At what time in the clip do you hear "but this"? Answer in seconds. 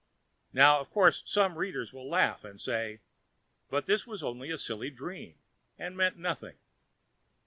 3.69-4.07